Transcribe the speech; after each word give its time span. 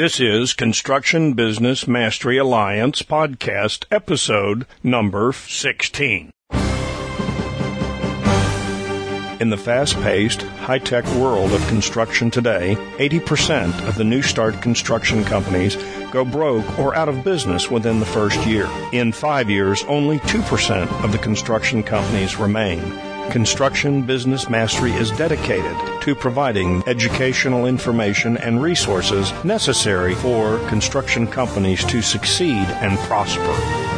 This 0.00 0.18
is 0.18 0.54
Construction 0.54 1.34
Business 1.34 1.86
Mastery 1.86 2.38
Alliance 2.38 3.02
podcast 3.02 3.84
episode 3.90 4.64
number 4.82 5.30
16. 5.30 6.30
In 9.40 9.50
the 9.50 9.58
fast 9.62 9.96
paced, 9.96 10.40
high 10.40 10.78
tech 10.78 11.04
world 11.16 11.52
of 11.52 11.68
construction 11.68 12.30
today, 12.30 12.76
80% 12.96 13.86
of 13.86 13.96
the 13.96 14.04
new 14.04 14.22
start 14.22 14.62
construction 14.62 15.22
companies 15.22 15.76
go 16.10 16.24
broke 16.24 16.78
or 16.78 16.94
out 16.94 17.10
of 17.10 17.22
business 17.22 17.70
within 17.70 18.00
the 18.00 18.06
first 18.06 18.46
year. 18.46 18.70
In 18.92 19.12
five 19.12 19.50
years, 19.50 19.84
only 19.84 20.18
2% 20.20 21.04
of 21.04 21.12
the 21.12 21.18
construction 21.18 21.82
companies 21.82 22.38
remain. 22.38 22.80
Construction 23.30 24.02
Business 24.02 24.48
Mastery 24.50 24.92
is 24.92 25.10
dedicated 25.12 25.76
to 26.02 26.14
providing 26.14 26.82
educational 26.86 27.66
information 27.66 28.36
and 28.36 28.60
resources 28.60 29.32
necessary 29.44 30.14
for 30.16 30.58
construction 30.68 31.26
companies 31.26 31.84
to 31.84 32.02
succeed 32.02 32.66
and 32.82 32.98
prosper. 33.00 33.89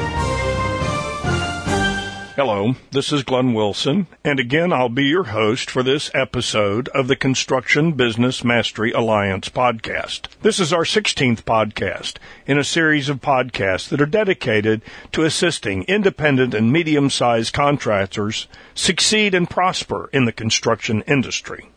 Hello, 2.35 2.77
this 2.93 3.13
is 3.13 3.25
Glenn 3.25 3.53
Wilson, 3.53 4.07
and 4.25 4.41
again 4.41 4.73
I'll 4.73 4.89
be 4.89 5.05
your 5.05 5.25
host 5.25 5.69
for 5.69 5.83
this 5.83 6.11
episode 6.15 6.89
of 6.89 7.07
the 7.07 7.15
Construction 7.15 7.93
Business 7.93 8.43
Mastery 8.43 8.91
Alliance 8.91 9.51
podcast. 9.51 10.29
This 10.41 10.59
is 10.59 10.73
our 10.73 10.85
16th 10.85 11.43
podcast 11.43 12.15
in 12.47 12.57
a 12.57 12.65
series 12.65 13.11
of 13.11 13.21
podcasts 13.21 13.87
that 13.91 14.01
are 14.01 14.07
dedicated 14.07 14.81
to 15.13 15.25
assisting 15.25 15.83
independent 15.83 16.55
and 16.55 16.73
medium 16.73 17.11
sized 17.11 17.53
contractors 17.53 18.49
succeed 18.75 19.35
and 19.35 19.51
prosper 19.51 20.09
in 20.11 20.25
the 20.25 20.33
construction 20.33 21.03
industry. 21.03 21.69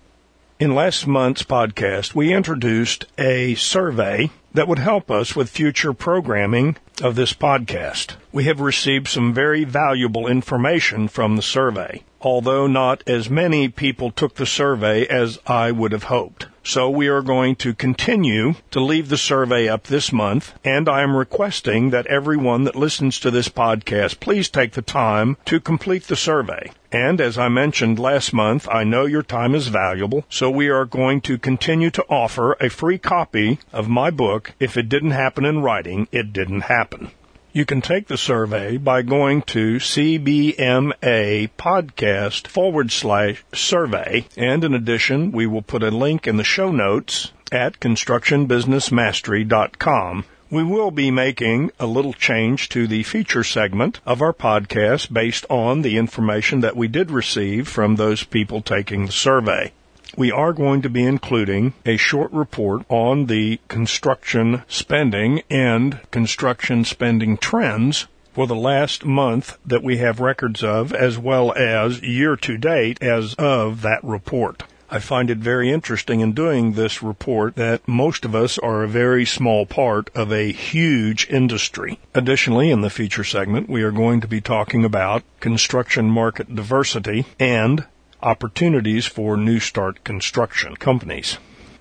In 0.58 0.74
last 0.74 1.06
month's 1.06 1.44
podcast, 1.44 2.16
we 2.16 2.34
introduced 2.34 3.04
a 3.18 3.56
survey 3.56 4.30
that 4.56 4.68
would 4.68 4.80
help 4.80 5.12
us 5.12 5.36
with 5.36 5.50
future 5.50 5.94
programming 5.94 6.78
of 7.02 7.16
this 7.16 7.34
podcast. 7.34 8.16
We 8.32 8.46
have 8.46 8.62
received 8.62 9.08
some 9.08 9.34
very 9.34 9.66
valuable 9.66 10.28
information 10.28 11.10
from 11.10 11.36
the 11.36 11.42
survey, 11.42 12.04
although 12.26 12.66
not 12.66 13.04
as 13.06 13.30
many 13.30 13.70
people 13.70 14.10
took 14.10 14.34
the 14.34 14.48
survey 14.48 15.06
as 15.06 15.38
I 15.46 15.70
would 15.70 15.92
have 15.92 16.06
hoped. 16.06 16.48
So 16.64 16.90
we 16.90 17.08
are 17.08 17.22
going 17.22 17.56
to 17.58 17.76
continue 17.76 18.56
to 18.72 18.80
leave 18.80 19.10
the 19.10 19.18
survey 19.18 19.70
up 19.70 19.84
this 19.84 20.12
month, 20.12 20.52
and 20.64 20.90
I 20.90 21.04
am 21.04 21.16
requesting 21.16 21.92
that 21.92 22.08
everyone 22.08 22.64
that 22.64 22.76
listens 22.76 23.20
to 23.20 23.30
this 23.30 23.48
podcast 23.48 24.20
please 24.20 24.50
take 24.50 24.72
the 24.72 24.82
time 24.82 25.38
to 25.46 25.60
complete 25.60 26.08
the 26.08 26.16
survey. 26.16 26.72
And 26.92 27.22
as 27.22 27.38
I 27.38 27.48
mentioned 27.50 28.00
last 28.00 28.34
month, 28.34 28.68
I 28.72 28.84
know 28.84 29.06
your 29.06 29.22
time 29.22 29.54
is 29.54 29.68
valuable, 29.68 30.26
so 30.28 30.50
we 30.50 30.70
are 30.70 30.86
going 30.86 31.22
to 31.22 31.38
continue 31.38 31.92
to 31.92 32.06
offer 32.10 32.54
a 32.54 32.72
free 32.72 32.98
copy 32.98 33.60
of 33.72 33.88
my 33.88 34.10
book, 34.10 34.54
If 34.60 34.78
It 34.78 34.90
Didn't 34.90 35.12
Happen 35.12 35.46
in 35.46 35.62
Writing, 35.62 36.08
It 36.12 36.34
Didn't 36.34 36.62
Happen. 36.62 37.12
You 37.56 37.66
can 37.66 37.80
take 37.80 38.10
the 38.10 38.18
survey 38.18 38.76
by 38.76 39.02
going 39.02 39.44
to 39.44 39.78
CBMA 39.78 41.52
podcast 41.58 42.48
forward 42.48 42.92
slash 42.92 43.46
survey. 43.54 44.26
And 44.36 44.66
in 44.66 44.74
addition, 44.74 45.32
we 45.32 45.48
will 45.48 45.62
put 45.62 45.82
a 45.82 45.90
link 45.90 46.28
in 46.28 46.36
the 46.36 46.44
show 46.44 46.70
notes 46.70 47.32
at 47.54 47.80
constructionbusinessmastery.com. 47.80 50.26
We 50.52 50.64
will 50.64 50.92
be 50.92 51.12
making 51.12 51.72
a 51.80 51.86
little 51.86 52.12
change 52.12 52.68
to 52.70 52.88
the 52.88 53.04
feature 53.04 53.46
segment 53.46 54.02
of 54.06 54.22
our 54.22 54.34
podcast 54.34 55.14
based 55.14 55.46
on 55.50 55.82
the 55.82 55.98
information 55.98 56.60
that 56.60 56.76
we 56.76 56.90
did 56.90 57.10
receive 57.10 57.70
from 57.70 57.96
those 57.96 58.26
people 58.26 58.62
taking 58.62 59.06
the 59.06 59.14
survey 59.14 59.72
we 60.18 60.32
are 60.32 60.54
going 60.54 60.82
to 60.82 60.90
be 60.90 61.04
including 61.04 61.74
a 61.86 61.98
short 61.98 62.32
report 62.32 62.84
on 62.90 63.26
the 63.26 63.60
construction 63.68 64.64
spending 64.68 65.42
and 65.50 66.00
construction 66.12 66.86
spending 66.86 67.38
trends 67.38 68.08
for 68.34 68.48
the 68.48 68.56
last 68.56 69.06
month 69.06 69.58
that 69.66 69.84
we 69.84 69.98
have 69.98 70.20
records 70.20 70.64
of, 70.64 70.92
as 70.94 71.18
well 71.18 71.54
as 71.54 72.02
year 72.02 72.36
to 72.36 72.58
date 72.58 73.02
as 73.02 73.34
of 73.36 73.82
that 73.82 74.04
report. 74.04 74.64
I 74.90 75.00
find 75.00 75.30
it 75.32 75.40
very 75.40 75.72
interesting 75.72 76.20
in 76.20 76.34
doing 76.34 76.74
this 76.74 77.02
report 77.02 77.56
that 77.56 77.88
most 77.88 78.24
of 78.24 78.36
us 78.36 78.60
are 78.60 78.84
a 78.84 78.88
very 78.88 79.26
small 79.26 79.66
part 79.66 80.10
of 80.14 80.32
a 80.32 80.52
huge 80.52 81.28
industry. 81.30 81.98
Additionally, 82.14 82.70
in 82.70 82.82
the 82.82 82.90
feature 82.90 83.24
segment, 83.24 83.68
we 83.68 83.82
are 83.82 83.92
going 83.92 84.22
to 84.22 84.28
be 84.28 84.42
talking 84.42 84.86
about 84.86 85.24
construction 85.40 86.06
market 86.10 86.54
diversity 86.54 87.26
and 87.40 87.86
opportunities 88.26 89.06
for 89.06 89.38
new 89.38 89.60
start 89.60 90.04
construction 90.04 90.76
companies. 90.76 91.38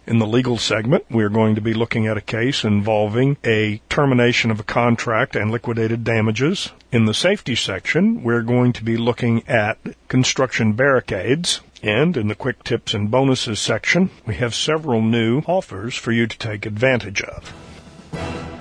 In 0.07 0.19
the 0.19 0.27
legal 0.27 0.59
segment, 0.59 1.07
we 1.11 1.25
are 1.25 1.31
going 1.31 1.55
to 1.55 1.63
be 1.63 1.73
looking 1.73 2.07
at 2.07 2.19
a 2.19 2.21
case 2.21 2.63
involving 2.63 3.39
a 3.43 3.81
termination 3.89 4.51
of 4.51 4.61
a 4.61 4.65
contract 4.65 5.35
and 5.35 5.51
liquidated 5.51 6.05
damages. 6.05 6.73
In 6.93 7.07
the 7.07 7.15
safety 7.15 7.55
section, 7.55 8.23
we're 8.23 8.43
going 8.43 8.75
to 8.75 8.85
be 8.85 8.99
looking 8.99 9.49
at 9.49 9.79
construction 10.09 10.75
barricades. 10.75 11.63
And 11.83 12.19
in 12.19 12.29
the 12.29 12.35
quick 12.35 12.63
tips 12.65 12.93
and 12.93 13.11
bonuses 13.11 13.61
section, 13.61 14.11
we 14.27 14.35
have 14.35 14.55
several 14.55 15.01
new 15.01 15.43
offers 15.47 15.95
for 15.95 16.13
you 16.13 16.27
to 16.27 16.39
take 16.39 16.67
advantage 16.67 17.23
of. 17.23 18.54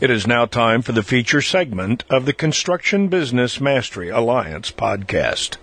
It 0.00 0.10
is 0.10 0.26
now 0.26 0.46
time 0.46 0.80
for 0.80 0.92
the 0.92 1.02
feature 1.02 1.42
segment 1.42 2.04
of 2.08 2.24
the 2.24 2.32
Construction 2.32 3.08
Business 3.08 3.60
Mastery 3.60 4.08
Alliance 4.08 4.70
podcast. 4.70 5.58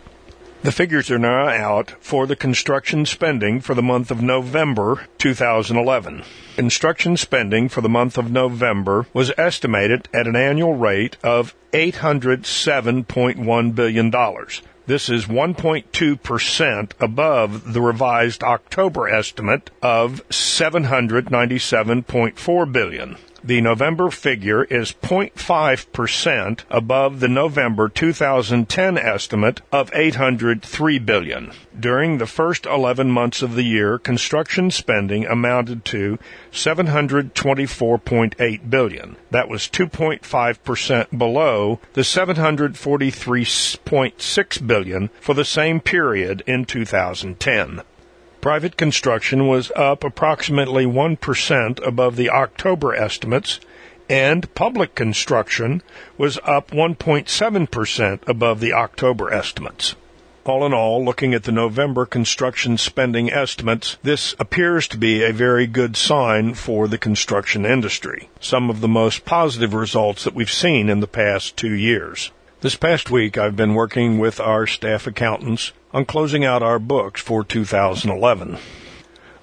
The 0.61 0.71
figures 0.71 1.09
are 1.09 1.17
now 1.17 1.47
out 1.47 1.95
for 1.99 2.27
the 2.27 2.35
construction 2.35 3.07
spending 3.07 3.61
for 3.61 3.73
the 3.73 3.81
month 3.81 4.11
of 4.11 4.21
November 4.21 5.07
2011. 5.17 6.21
Construction 6.55 7.17
spending 7.17 7.67
for 7.67 7.81
the 7.81 7.89
month 7.89 8.15
of 8.15 8.29
November 8.29 9.07
was 9.11 9.33
estimated 9.39 10.07
at 10.13 10.27
an 10.27 10.35
annual 10.35 10.75
rate 10.75 11.17
of 11.23 11.55
$807.1 11.73 13.73
billion. 13.73 14.11
This 14.85 15.09
is 15.09 15.25
1.2% 15.25 16.91
above 16.99 17.73
the 17.73 17.81
revised 17.81 18.43
October 18.43 19.09
estimate 19.09 19.71
of 19.81 20.21
797.4 20.29 22.71
billion. 22.71 23.17
The 23.43 23.61
November 23.61 24.09
figure 24.09 24.63
is 24.63 24.93
0.5% 24.93 26.61
above 26.71 27.19
the 27.19 27.27
November 27.27 27.87
2010 27.87 28.97
estimate 28.97 29.61
of 29.71 29.91
803 29.93 30.97
billion. 30.99 31.51
During 31.79 32.17
the 32.17 32.25
first 32.25 32.65
11 32.65 33.11
months 33.11 33.43
of 33.43 33.53
the 33.53 33.61
year, 33.63 33.99
construction 33.99 34.71
spending 34.71 35.27
amounted 35.27 35.85
to 35.85 36.17
724.8 36.51 38.69
billion. 38.69 39.15
That 39.29 39.49
was 39.49 39.69
2.5% 39.69 41.17
below 41.17 41.79
the 41.93 42.01
743.6 42.01 44.67
billion 44.67 45.09
for 45.21 45.35
the 45.35 45.45
same 45.45 45.79
period 45.79 46.43
in 46.47 46.65
2010. 46.65 47.83
Private 48.47 48.77
construction 48.77 49.45
was 49.49 49.73
up 49.75 50.05
approximately 50.05 50.85
1% 50.85 51.85
above 51.85 52.15
the 52.15 52.29
October 52.29 52.95
estimates, 52.95 53.59
and 54.07 54.55
public 54.55 54.95
construction 54.95 55.81
was 56.17 56.39
up 56.45 56.71
1.7% 56.71 58.25
above 58.25 58.61
the 58.61 58.71
October 58.71 59.33
estimates. 59.33 59.95
All 60.45 60.65
in 60.65 60.73
all, 60.73 61.03
looking 61.03 61.33
at 61.33 61.43
the 61.43 61.51
November 61.51 62.05
construction 62.05 62.77
spending 62.77 63.29
estimates, 63.29 63.97
this 64.01 64.33
appears 64.39 64.87
to 64.87 64.97
be 64.97 65.25
a 65.25 65.33
very 65.33 65.67
good 65.67 65.97
sign 65.97 66.53
for 66.53 66.87
the 66.87 66.97
construction 66.97 67.65
industry. 67.65 68.29
Some 68.39 68.69
of 68.69 68.79
the 68.79 68.87
most 68.87 69.25
positive 69.25 69.73
results 69.73 70.23
that 70.23 70.33
we've 70.33 70.49
seen 70.49 70.87
in 70.87 71.01
the 71.01 71.05
past 71.05 71.57
two 71.57 71.73
years. 71.73 72.31
This 72.61 72.77
past 72.77 73.11
week, 73.11 73.37
I've 73.37 73.57
been 73.57 73.73
working 73.73 74.19
with 74.19 74.39
our 74.39 74.65
staff 74.65 75.05
accountants 75.05 75.73
on 75.93 76.05
closing 76.05 76.43
out 76.43 76.61
our 76.61 76.79
books 76.79 77.21
for 77.21 77.43
2011. 77.43 78.57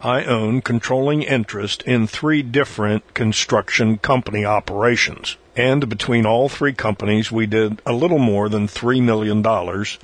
I 0.03 0.25
own 0.25 0.61
controlling 0.61 1.23
interest 1.23 1.83
in 1.83 2.07
three 2.07 2.43
different 2.43 3.15
construction 3.15 3.97
company 3.99 4.45
operations. 4.45 5.37
And 5.57 5.89
between 5.89 6.27
all 6.27 6.49
three 6.49 6.75
companies, 6.75 7.33
we 7.33 7.47
did 7.47 7.81
a 7.87 7.93
little 7.93 8.19
more 8.19 8.49
than 8.49 8.67
$3 8.67 9.03
million 9.03 9.43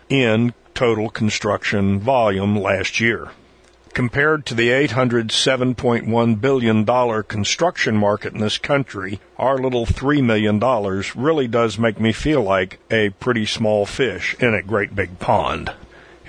in 0.08 0.54
total 0.74 1.10
construction 1.10 1.98
volume 1.98 2.56
last 2.56 3.00
year. 3.00 3.28
Compared 3.92 4.46
to 4.46 4.54
the 4.54 4.68
$807.1 4.68 6.40
billion 6.40 7.22
construction 7.24 7.96
market 7.96 8.32
in 8.32 8.40
this 8.40 8.56
country, 8.56 9.20
our 9.36 9.58
little 9.58 9.84
$3 9.84 10.22
million 10.22 10.60
really 11.20 11.48
does 11.48 11.78
make 11.78 11.98
me 11.98 12.12
feel 12.12 12.40
like 12.40 12.78
a 12.90 13.10
pretty 13.10 13.44
small 13.44 13.84
fish 13.84 14.36
in 14.38 14.54
a 14.54 14.62
great 14.62 14.94
big 14.94 15.18
pond. 15.18 15.72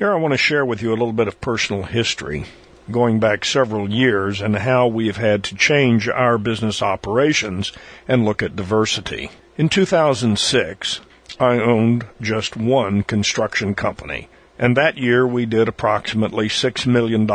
Here 0.02 0.12
I 0.12 0.16
want 0.16 0.32
to 0.32 0.38
share 0.40 0.66
with 0.66 0.82
you 0.82 0.90
a 0.90 0.98
little 0.98 1.14
bit 1.14 1.28
of 1.28 1.40
personal 1.40 1.84
history. 1.84 2.46
going 2.90 3.20
back 3.20 3.46
several 3.46 3.88
years 3.88 4.42
and 4.42 4.56
how 4.56 4.88
we 4.88 5.06
have 5.06 5.18
had 5.18 5.44
to 5.44 5.56
change 5.56 6.10
our 6.10 6.40
business 6.40 6.82
operations 6.82 7.72
and 8.08 8.26
look 8.26 8.42
at 8.42 8.56
diversity. 8.56 9.30
In 9.60 9.70
2006, 9.70 11.02
I 11.40 11.60
owned 11.60 12.08
just 12.20 12.58
one 12.58 13.04
construction 13.04 13.76
company, 13.76 14.28
and 14.58 14.76
that 14.76 14.98
year 14.98 15.28
we 15.28 15.46
did 15.46 15.68
approximately 15.68 16.48
$6 16.48 16.88
million 16.88 17.30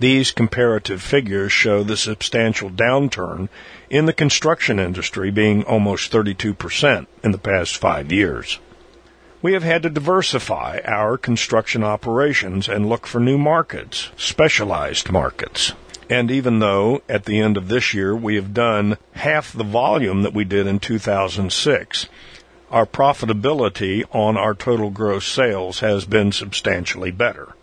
These 0.00 0.30
comparative 0.32 1.02
figures 1.02 1.52
show 1.52 1.82
the 1.82 1.96
substantial 1.96 2.70
downturn 2.70 3.48
in 3.90 4.06
the 4.06 4.12
construction 4.12 4.80
industry 4.80 5.30
being 5.30 5.62
almost 5.64 6.10
32% 6.10 7.06
in 7.22 7.30
the 7.30 7.38
past 7.38 7.76
five 7.76 8.10
years. 8.10 8.58
We 9.42 9.52
have 9.52 9.62
had 9.62 9.82
to 9.82 9.90
diversify 9.90 10.80
our 10.84 11.18
construction 11.18 11.84
operations 11.84 12.68
and 12.68 12.88
look 12.88 13.06
for 13.06 13.20
new 13.20 13.36
markets, 13.36 14.08
specialized 14.16 15.12
markets. 15.12 15.74
And 16.08 16.30
even 16.30 16.58
though 16.58 17.02
at 17.08 17.24
the 17.24 17.40
end 17.40 17.56
of 17.56 17.68
this 17.68 17.94
year 17.94 18.14
we 18.14 18.36
have 18.36 18.54
done 18.54 18.96
half 19.12 19.52
the 19.52 19.64
volume 19.64 20.22
that 20.22 20.34
we 20.34 20.44
did 20.44 20.66
in 20.66 20.78
2006, 20.78 22.06
our 22.72 22.86
profitability 22.86 24.02
on 24.12 24.38
our 24.38 24.54
total 24.54 24.88
gross 24.88 25.26
sales 25.26 25.80
has 25.80 26.06
been 26.06 26.32
substantially 26.32 27.10
better. 27.10 27.54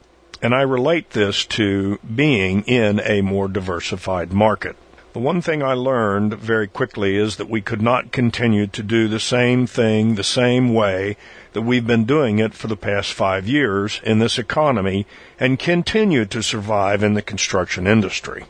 And 0.41 0.53
I 0.53 0.61
relate 0.61 1.09
this 1.09 1.45
to 1.57 1.97
being 1.97 2.61
in 2.61 3.01
a 3.01 3.21
more 3.21 3.47
diversified 3.47 4.31
market. 4.31 4.75
The 5.11 5.19
one 5.19 5.41
thing 5.41 5.63
I 5.63 5.73
learned 5.73 6.35
very 6.35 6.67
quickly 6.67 7.17
is 7.17 7.37
that 7.37 7.49
we 7.49 7.61
could 7.61 7.81
not 7.81 8.11
continue 8.11 8.67
to 8.67 8.83
do 8.83 9.07
the 9.07 9.19
same 9.19 9.65
thing 9.65 10.13
the 10.13 10.23
same 10.23 10.75
way 10.75 11.17
that 11.53 11.63
we've 11.63 11.87
been 11.87 12.05
doing 12.05 12.37
it 12.37 12.53
for 12.53 12.67
the 12.67 12.77
past 12.77 13.11
five 13.11 13.47
years 13.47 13.99
in 14.03 14.19
this 14.19 14.37
economy 14.37 15.07
and 15.39 15.57
continue 15.57 16.25
to 16.25 16.43
survive 16.43 17.01
in 17.01 17.15
the 17.15 17.23
construction 17.23 17.87
industry. 17.87 18.45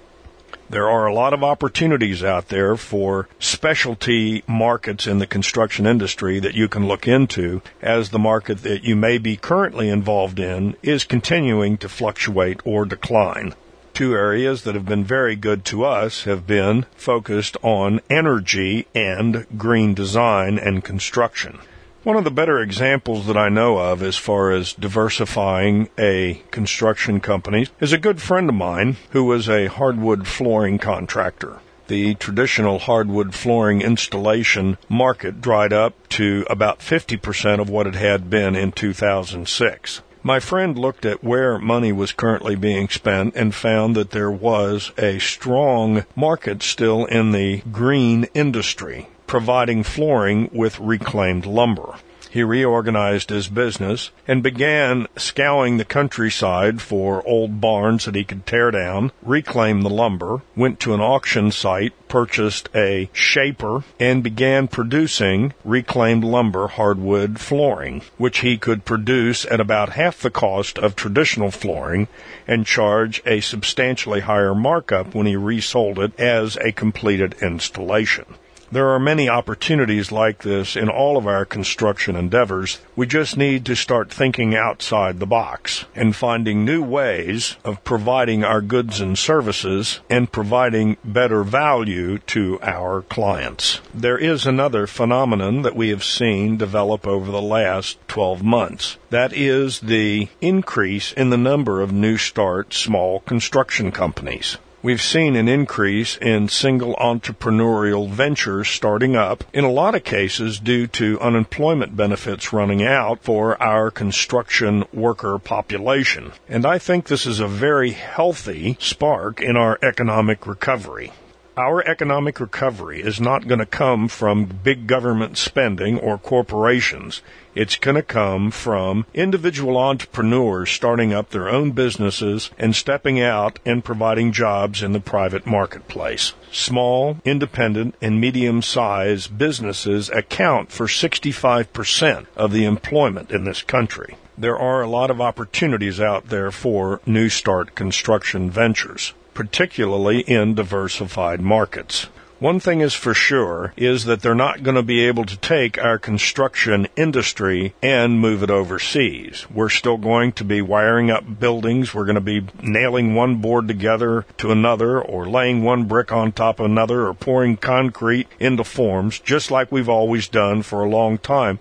There 0.70 0.90
are 0.90 1.08
a 1.08 1.14
lot 1.14 1.34
of 1.34 1.44
opportunities 1.44 2.24
out 2.24 2.50
there 2.50 2.76
for 2.76 3.28
specialty 3.40 4.44
markets 4.46 5.08
in 5.08 5.18
the 5.18 5.26
construction 5.26 5.88
industry 5.88 6.40
that 6.40 6.54
you 6.54 6.68
can 6.68 6.88
look 6.88 7.08
into 7.08 7.62
as 7.82 8.10
the 8.10 8.20
market 8.20 8.62
that 8.64 8.84
you 8.84 8.96
may 8.96 9.18
be 9.18 9.36
currently 9.36 9.90
involved 9.90 10.40
in 10.40 10.76
is 10.84 11.04
continuing 11.06 11.78
to 11.80 11.90
fluctuate 11.90 12.60
or 12.66 12.86
decline 12.86 13.56
two 14.00 14.14
areas 14.14 14.64
that 14.64 14.76
have 14.76 14.86
been 14.86 15.04
very 15.04 15.36
good 15.36 15.66
to 15.66 15.84
us 15.84 16.24
have 16.24 16.48
been 16.48 16.86
focused 16.96 17.58
on 17.62 18.00
energy 18.10 18.88
and 18.96 19.46
green 19.58 19.94
design 19.94 20.58
and 20.58 20.86
construction. 20.86 21.60
One 22.04 22.16
of 22.16 22.24
the 22.24 22.32
better 22.32 22.62
examples 22.62 23.28
that 23.28 23.36
I 23.36 23.50
know 23.50 23.78
of 23.78 24.02
as 24.02 24.16
far 24.16 24.52
as 24.52 24.72
diversifying 24.72 25.90
a 26.00 26.42
construction 26.50 27.20
company 27.20 27.68
is 27.82 27.92
a 27.92 27.98
good 27.98 28.22
friend 28.22 28.48
of 28.48 28.56
mine 28.56 28.96
who 29.10 29.26
was 29.26 29.50
a 29.50 29.66
hardwood 29.68 30.26
flooring 30.26 30.80
contractor. 30.80 31.58
The 31.88 32.14
traditional 32.14 32.80
hardwood 32.80 33.36
flooring 33.36 33.82
installation 33.82 34.78
market 34.88 35.42
dried 35.42 35.74
up 35.74 36.08
to 36.10 36.46
about 36.50 36.80
50% 36.80 37.60
of 37.60 37.70
what 37.70 37.86
it 37.86 37.96
had 37.96 38.30
been 38.30 38.56
in 38.56 38.72
2006. 38.72 40.02
My 40.24 40.40
friend 40.40 40.80
looked 40.80 41.06
at 41.06 41.22
where 41.22 41.60
money 41.60 41.92
was 41.92 42.14
currently 42.14 42.56
being 42.56 42.88
spent 42.88 43.36
and 43.36 43.54
found 43.54 43.98
that 43.98 44.12
there 44.12 44.32
was 44.32 44.94
a 44.98 45.20
strong 45.20 46.06
market 46.16 46.64
still 46.64 47.04
in 47.06 47.32
the 47.32 47.62
green 47.74 48.26
industry, 48.34 49.10
providing 49.30 49.84
flooring 49.84 50.50
with 50.52 50.80
reclaimed 50.80 51.46
lumber. 51.46 51.94
He 52.32 52.42
reorganized 52.42 53.30
his 53.30 53.48
business 53.48 54.10
and 54.28 54.42
began 54.42 55.08
scouring 55.18 55.78
the 55.78 55.86
countryside 55.86 56.82
for 56.82 57.22
old 57.28 57.62
barns 57.62 58.06
that 58.06 58.16
he 58.16 58.24
could 58.24 58.48
tear 58.48 58.72
down, 58.72 59.12
reclaim 59.22 59.82
the 59.82 59.90
lumber, 59.90 60.42
went 60.56 60.80
to 60.80 60.96
an 60.96 61.00
auction 61.00 61.52
site, 61.52 61.94
purchased 62.08 62.70
a 62.74 63.08
shaper, 63.14 63.84
and 64.00 64.24
began 64.24 64.68
producing 64.68 65.54
reclaimed 65.64 66.24
lumber 66.24 66.68
hardwood 66.68 67.40
flooring, 67.40 68.02
which 68.18 68.40
he 68.40 68.58
could 68.58 68.84
produce 68.84 69.46
at 69.46 69.60
about 69.60 69.90
half 69.90 70.20
the 70.20 70.32
cost 70.32 70.80
of 70.80 70.96
traditional 70.96 71.52
flooring 71.52 72.08
and 72.48 72.66
charge 72.66 73.22
a 73.28 73.42
substantially 73.42 74.22
higher 74.22 74.56
markup 74.56 75.14
when 75.14 75.28
he 75.28 75.36
resold 75.36 76.00
it 76.00 76.20
as 76.20 76.58
a 76.58 76.72
completed 76.72 77.36
installation. 77.44 78.26
There 78.72 78.90
are 78.90 79.00
many 79.00 79.28
opportunities 79.28 80.12
like 80.12 80.44
this 80.44 80.76
in 80.76 80.90
all 80.90 81.18
of 81.18 81.26
our 81.26 81.44
construction 81.44 82.16
endeavors. 82.16 82.80
We 82.96 83.08
just 83.08 83.36
need 83.36 83.66
to 83.66 83.76
start 83.76 84.12
thinking 84.12 84.56
outside 84.56 85.20
the 85.20 85.26
box 85.26 85.86
and 85.96 86.16
finding 86.16 86.66
new 86.66 86.84
ways 86.84 87.56
of 87.66 87.84
providing 87.84 88.44
our 88.44 88.62
goods 88.62 89.02
and 89.02 89.18
services 89.18 90.02
and 90.08 90.32
providing 90.32 90.98
better 91.04 91.44
value 91.44 92.20
to 92.28 92.60
our 92.62 93.02
clients. 93.02 93.82
There 93.92 94.20
is 94.20 94.46
another 94.46 94.86
phenomenon 94.86 95.64
that 95.64 95.76
we 95.76 95.90
have 95.90 96.04
seen 96.04 96.58
develop 96.58 97.08
over 97.08 97.32
the 97.32 97.42
last 97.42 97.98
12 98.08 98.44
months. 98.44 98.98
That 99.10 99.34
is 99.34 99.80
the 99.80 100.28
increase 100.42 101.12
in 101.14 101.32
the 101.32 101.38
number 101.38 101.82
of 101.82 101.92
new 101.92 102.18
start 102.18 102.76
small 102.76 103.22
construction 103.22 103.92
companies. 103.92 104.58
We've 104.82 105.02
seen 105.02 105.36
an 105.36 105.50
increase 105.50 106.16
in 106.16 106.48
single 106.48 106.96
entrepreneurial 106.96 108.10
ventures 108.10 108.70
starting 108.70 109.14
up, 109.14 109.44
in 109.52 109.66
a 109.66 109.72
lot 109.72 109.94
of 109.94 110.06
cases 110.06 110.58
due 110.58 110.88
to 110.88 111.20
unemployment 111.20 111.98
benefits 111.98 112.54
running 112.54 112.82
out 112.82 113.22
for 113.22 113.62
our 113.62 113.92
construction 113.92 114.86
worker 114.94 115.38
population. 115.38 116.32
And 116.48 116.66
I 116.66 116.78
think 116.78 117.08
this 117.08 117.26
is 117.26 117.42
a 117.42 117.48
very 117.48 117.92
healthy 117.92 118.78
spark 118.80 119.42
in 119.42 119.58
our 119.58 119.78
economic 119.84 120.48
recovery 120.48 121.12
our 121.58 121.86
economic 121.86 122.40
recovery 122.40 123.02
is 123.02 123.20
not 123.20 123.46
going 123.46 123.60
to 123.60 123.66
come 123.66 124.08
from 124.08 124.46
big 124.46 124.88
government 124.88 125.38
spending 125.38 126.00
or 126.00 126.18
corporations. 126.18 127.22
It's 127.56 127.76
going 127.76 127.96
to 127.96 128.04
come 128.04 128.52
from 128.52 129.06
individual 129.14 129.78
entrepreneurs 129.78 130.70
starting 130.70 131.14
up 131.14 131.30
their 131.30 131.50
own 131.50 131.72
businesses 131.72 132.52
and 132.58 132.76
stepping 132.76 133.20
out 133.20 133.60
and 133.66 133.84
providing 133.84 134.32
jobs 134.32 134.84
in 134.84 134.92
the 134.92 135.00
private 135.00 135.46
marketplace. 135.46 136.34
Small, 136.52 137.18
independent, 137.26 137.96
and 138.02 138.22
medium 138.22 138.62
sized 138.62 139.38
businesses 139.38 140.10
account 140.10 140.72
for 140.72 140.88
65% 140.88 142.28
of 142.36 142.52
the 142.52 142.66
employment 142.66 143.32
in 143.32 143.44
this 143.44 143.62
country 143.62 144.16
there 144.38 144.58
are 144.58 144.82
a 144.82 144.88
lot 144.88 145.12
of 145.12 145.20
opportunities 145.20 146.00
out 146.00 146.30
there 146.30 146.50
for 146.50 147.02
new 147.06 147.28
start 147.28 147.76
construction 147.76 148.50
ventures 148.50 149.14
particularly 149.40 150.20
in 150.20 150.54
diversified 150.54 151.40
markets. 151.40 152.08
One 152.40 152.62
thing 152.62 152.80
is 152.80 152.94
for 152.94 153.14
sure 153.14 153.74
is 153.76 154.06
that 154.06 154.22
they're 154.22 154.34
not 154.34 154.64
going 154.64 154.78
to 154.78 154.82
be 154.82 155.06
able 155.06 155.26
to 155.26 155.36
take 155.36 155.78
our 155.78 156.00
construction 156.00 156.88
industry 156.96 157.74
and 157.84 158.18
move 158.18 158.44
it 158.44 158.50
overseas. 158.50 159.46
We're 159.54 159.68
still 159.68 159.98
going 159.98 160.32
to 160.34 160.46
be 160.46 160.62
wiring 160.62 161.12
up 161.12 161.40
buildings. 161.42 161.94
We're 161.94 162.06
going 162.06 162.16
to 162.16 162.22
be 162.22 162.48
nailing 162.64 163.14
one 163.14 163.42
board 163.42 163.68
together 163.68 164.26
to 164.38 164.52
another 164.52 165.02
or 165.02 165.28
laying 165.28 165.64
one 165.64 165.84
brick 165.84 166.14
on 166.14 166.32
top 166.32 166.62
of 166.62 166.66
another 166.66 167.08
or 167.08 167.14
pouring 167.14 167.58
concrete 167.58 168.30
into 168.40 168.64
forms 168.64 169.20
just 169.20 169.52
like 169.52 169.70
we've 169.70 169.90
always 169.90 170.30
done 170.30 170.62
for 170.64 170.82
a 170.82 170.90
long 170.90 171.18
time 171.18 171.60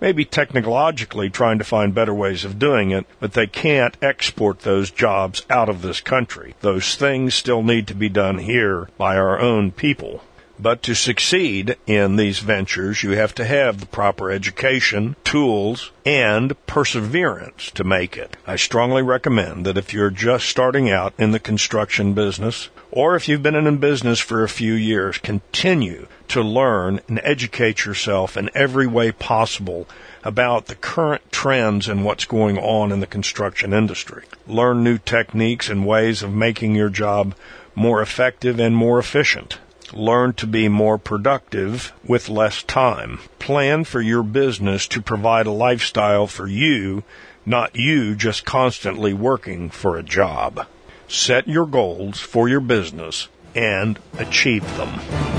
maybe 0.00 0.24
technologically 0.24 1.30
trying 1.30 1.58
to 1.58 1.64
find 1.64 1.94
better 1.94 2.14
ways 2.14 2.44
of 2.44 2.58
doing 2.58 2.90
it, 2.90 3.06
but 3.18 3.32
they 3.34 3.46
can't 3.46 3.96
export 4.02 4.60
those 4.60 4.90
jobs 4.90 5.44
out 5.50 5.68
of 5.68 5.82
this 5.82 6.00
country. 6.00 6.54
Those 6.60 6.94
things 6.94 7.34
still 7.34 7.62
need 7.62 7.86
to 7.88 7.94
be 7.94 8.08
done 8.08 8.38
here 8.38 8.88
by 8.96 9.16
our 9.16 9.38
own 9.38 9.72
people. 9.72 10.22
But 10.62 10.82
to 10.82 10.94
succeed 10.94 11.76
in 11.86 12.16
these 12.16 12.40
ventures, 12.40 13.02
you 13.02 13.12
have 13.12 13.34
to 13.36 13.46
have 13.46 13.80
the 13.80 13.86
proper 13.86 14.30
education, 14.30 15.16
tools, 15.24 15.90
and 16.04 16.54
perseverance 16.66 17.70
to 17.70 17.82
make 17.82 18.18
it. 18.18 18.36
I 18.46 18.56
strongly 18.56 19.00
recommend 19.00 19.64
that 19.64 19.78
if 19.78 19.94
you're 19.94 20.10
just 20.10 20.46
starting 20.46 20.90
out 20.90 21.14
in 21.16 21.30
the 21.30 21.38
construction 21.38 22.12
business, 22.12 22.68
or 22.90 23.16
if 23.16 23.26
you've 23.26 23.42
been 23.42 23.54
in 23.54 23.78
business 23.78 24.20
for 24.20 24.42
a 24.42 24.50
few 24.50 24.74
years, 24.74 25.16
continue 25.16 26.08
to 26.28 26.42
learn 26.42 27.00
and 27.08 27.22
educate 27.24 27.86
yourself 27.86 28.36
in 28.36 28.50
every 28.54 28.86
way 28.86 29.12
possible 29.12 29.88
about 30.22 30.66
the 30.66 30.74
current 30.74 31.32
trends 31.32 31.88
and 31.88 32.04
what's 32.04 32.26
going 32.26 32.58
on 32.58 32.92
in 32.92 33.00
the 33.00 33.06
construction 33.06 33.72
industry. 33.72 34.24
Learn 34.46 34.84
new 34.84 34.98
techniques 34.98 35.70
and 35.70 35.86
ways 35.86 36.22
of 36.22 36.34
making 36.34 36.74
your 36.74 36.90
job 36.90 37.34
more 37.74 38.02
effective 38.02 38.60
and 38.60 38.76
more 38.76 38.98
efficient. 38.98 39.58
Learn 39.92 40.32
to 40.34 40.46
be 40.46 40.68
more 40.68 40.98
productive 40.98 41.92
with 42.04 42.28
less 42.28 42.62
time. 42.62 43.18
Plan 43.38 43.84
for 43.84 44.00
your 44.00 44.22
business 44.22 44.86
to 44.88 45.02
provide 45.02 45.46
a 45.46 45.50
lifestyle 45.50 46.26
for 46.26 46.46
you, 46.46 47.02
not 47.44 47.74
you 47.74 48.14
just 48.14 48.44
constantly 48.44 49.12
working 49.12 49.70
for 49.70 49.96
a 49.96 50.02
job. 50.02 50.66
set 51.10 51.48
your 51.48 51.66
goals 51.66 52.20
for 52.20 52.48
your 52.48 52.60
business 52.60 53.28
and 53.54 53.98
achieve 54.18 54.64
them. 54.76 55.29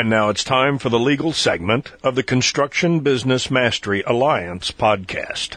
And 0.00 0.08
now 0.08 0.30
it's 0.30 0.44
time 0.44 0.78
for 0.78 0.88
the 0.88 0.98
legal 0.98 1.34
segment 1.34 1.92
of 2.02 2.14
the 2.14 2.22
Construction 2.22 3.00
Business 3.00 3.50
Mastery 3.50 4.02
Alliance 4.06 4.70
podcast. 4.70 5.56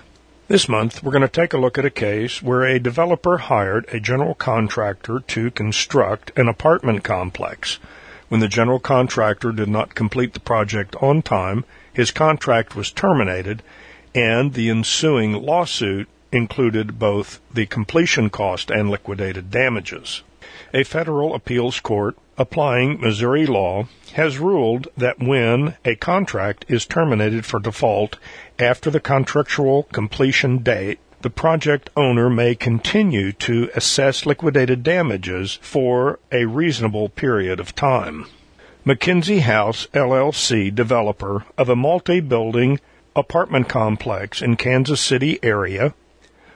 This 0.50 0.68
month, 0.68 1.02
we're 1.02 1.14
going 1.14 1.22
to 1.22 1.30
take 1.30 1.54
a 1.54 1.58
look 1.58 1.78
at 1.78 1.86
a 1.86 1.90
case 1.90 2.44
where 2.44 2.64
a 2.64 2.78
developer 2.78 3.38
hired 3.38 3.86
a 3.94 4.02
general 4.02 4.36
contractor 4.36 5.22
to 5.22 5.50
construct 5.52 6.38
an 6.38 6.50
apartment 6.50 7.06
complex. 7.06 7.80
When 8.28 8.42
the 8.42 8.50
general 8.50 8.82
contractor 8.82 9.54
did 9.54 9.70
not 9.70 9.96
complete 9.96 10.34
the 10.34 10.42
project 10.42 10.98
on 10.98 11.22
time, 11.22 11.64
his 11.94 12.12
contract 12.12 12.76
was 12.76 12.92
terminated, 12.92 13.64
and 14.14 14.56
the 14.56 14.70
ensuing 14.70 15.32
lawsuit 15.32 16.10
included 16.34 17.00
both 17.00 17.40
the 17.54 17.66
completion 17.66 18.30
cost 18.30 18.70
and 18.70 18.90
liquidated 18.90 19.52
damages. 19.52 20.22
A 20.76 20.84
federal 20.84 21.36
appeals 21.36 21.80
court 21.80 22.18
applying 22.36 23.00
Missouri 23.00 23.46
law 23.46 23.88
has 24.14 24.40
ruled 24.40 24.88
that 24.98 25.20
when 25.20 25.76
a 25.86 25.96
contract 25.96 26.66
is 26.68 26.88
terminated 26.88 27.46
for 27.46 27.60
default 27.60 28.18
after 28.58 28.90
the 28.90 29.00
contractual 29.00 29.84
completion 29.92 30.58
date, 30.60 30.98
the 31.22 31.30
project 31.30 31.92
owner 31.96 32.28
may 32.28 32.56
continue 32.56 33.32
to 33.34 33.70
assess 33.76 34.26
liquidated 34.26 34.82
damages 34.82 35.60
for 35.62 36.18
a 36.32 36.46
reasonable 36.46 37.08
period 37.08 37.60
of 37.60 37.76
time. 37.76 38.26
McKenzie 38.84 39.42
House 39.42 39.88
LLC, 39.94 40.74
developer 40.74 41.46
of 41.56 41.70
a 41.70 41.76
multi-building 41.76 42.80
apartment 43.16 43.70
complex 43.70 44.42
in 44.42 44.56
Kansas 44.56 45.00
City 45.00 45.38
area, 45.44 45.94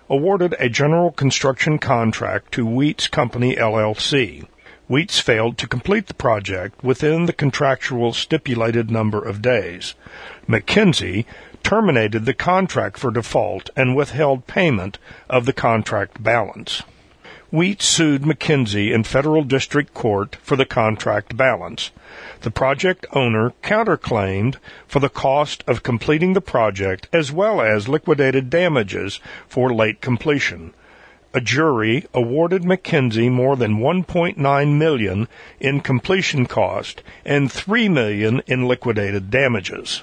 awarded 0.09 0.55
a 0.59 0.69
general 0.69 1.11
construction 1.11 1.77
contract 1.77 2.51
to 2.53 2.65
Wheats 2.65 3.09
Company 3.09 3.55
LLC. 3.55 4.47
Wheats 4.89 5.19
failed 5.19 5.57
to 5.57 5.67
complete 5.67 6.07
the 6.07 6.13
project 6.13 6.83
within 6.83 7.25
the 7.25 7.33
contractual 7.33 8.13
stipulated 8.13 8.89
number 8.89 9.21
of 9.21 9.41
days. 9.41 9.95
McKenzie 10.47 11.25
terminated 11.61 12.25
the 12.25 12.33
contract 12.33 12.97
for 12.97 13.11
default 13.11 13.69
and 13.75 13.95
withheld 13.95 14.47
payment 14.47 14.97
of 15.29 15.45
the 15.45 15.53
contract 15.53 16.23
balance. 16.23 16.83
Wheat 17.50 17.82
sued 17.82 18.24
McKenzie 18.24 18.94
in 18.94 19.04
federal 19.04 19.44
district 19.44 19.94
court 19.94 20.36
for 20.42 20.56
the 20.56 20.66
contract 20.66 21.38
balance. 21.38 21.92
The 22.42 22.51
project 22.51 23.06
owner 23.13 23.54
counterclaimed 23.63 24.56
for 24.88 25.00
the 25.00 25.10
cost 25.10 25.63
of 25.66 25.82
completing 25.82 26.34
the 26.34 26.42
project 26.42 27.08
as 27.13 27.32
well 27.32 27.62
as 27.62 27.88
liquidated 27.88 28.50
damages 28.50 29.20
for 29.48 29.74
late 29.74 30.01
completion 30.01 30.74
a 31.34 31.42
jury 31.42 32.04
awarded 32.16 32.63
McKenzie 32.63 33.32
more 33.32 33.56
than 33.56 33.77
1.9 33.77 34.77
million 34.77 35.27
in 35.60 35.82
completion 35.82 36.48
cost 36.48 37.04
and 37.24 37.51
3 37.51 37.89
million 37.89 38.42
in 38.48 38.68
liquidated 38.68 39.30
damages. 39.30 40.01